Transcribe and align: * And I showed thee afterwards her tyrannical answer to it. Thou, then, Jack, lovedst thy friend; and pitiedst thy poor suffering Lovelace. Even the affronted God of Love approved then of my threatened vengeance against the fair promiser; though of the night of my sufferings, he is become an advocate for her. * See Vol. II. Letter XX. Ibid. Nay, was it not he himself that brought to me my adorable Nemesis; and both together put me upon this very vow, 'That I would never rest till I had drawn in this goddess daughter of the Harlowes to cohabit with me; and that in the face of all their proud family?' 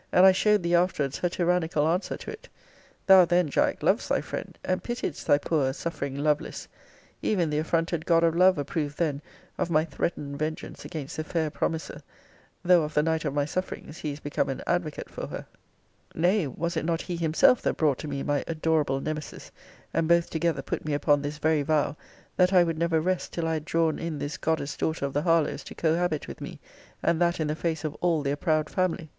* 0.00 0.12
And 0.12 0.24
I 0.24 0.32
showed 0.32 0.62
thee 0.62 0.74
afterwards 0.74 1.18
her 1.18 1.28
tyrannical 1.28 1.86
answer 1.86 2.16
to 2.16 2.30
it. 2.30 2.48
Thou, 3.06 3.26
then, 3.26 3.50
Jack, 3.50 3.80
lovedst 3.82 4.08
thy 4.08 4.22
friend; 4.22 4.58
and 4.64 4.82
pitiedst 4.82 5.26
thy 5.26 5.36
poor 5.36 5.74
suffering 5.74 6.16
Lovelace. 6.16 6.68
Even 7.20 7.50
the 7.50 7.58
affronted 7.58 8.06
God 8.06 8.24
of 8.24 8.34
Love 8.34 8.56
approved 8.56 8.96
then 8.96 9.20
of 9.58 9.68
my 9.68 9.84
threatened 9.84 10.38
vengeance 10.38 10.86
against 10.86 11.18
the 11.18 11.22
fair 11.22 11.50
promiser; 11.50 12.00
though 12.64 12.82
of 12.82 12.94
the 12.94 13.02
night 13.02 13.26
of 13.26 13.34
my 13.34 13.44
sufferings, 13.44 13.98
he 13.98 14.10
is 14.10 14.20
become 14.20 14.48
an 14.48 14.62
advocate 14.66 15.10
for 15.10 15.26
her. 15.26 15.26
* 15.26 15.32
See 15.34 15.36
Vol. 15.36 15.36
II. 15.36 15.48
Letter 15.50 16.14
XX. 16.14 16.14
Ibid. 16.14 16.20
Nay, 16.22 16.46
was 16.46 16.76
it 16.78 16.84
not 16.86 17.02
he 17.02 17.16
himself 17.16 17.60
that 17.60 17.76
brought 17.76 17.98
to 17.98 18.08
me 18.08 18.22
my 18.22 18.42
adorable 18.46 19.02
Nemesis; 19.02 19.50
and 19.92 20.08
both 20.08 20.30
together 20.30 20.62
put 20.62 20.82
me 20.86 20.94
upon 20.94 21.20
this 21.20 21.36
very 21.36 21.60
vow, 21.60 21.94
'That 22.38 22.54
I 22.54 22.64
would 22.64 22.78
never 22.78 23.02
rest 23.02 23.34
till 23.34 23.46
I 23.46 23.52
had 23.52 23.66
drawn 23.66 23.98
in 23.98 24.18
this 24.18 24.38
goddess 24.38 24.78
daughter 24.78 25.04
of 25.04 25.12
the 25.12 25.24
Harlowes 25.24 25.62
to 25.64 25.74
cohabit 25.74 26.26
with 26.26 26.40
me; 26.40 26.58
and 27.02 27.20
that 27.20 27.38
in 27.38 27.48
the 27.48 27.54
face 27.54 27.84
of 27.84 27.94
all 27.96 28.22
their 28.22 28.36
proud 28.36 28.70
family?' 28.70 29.10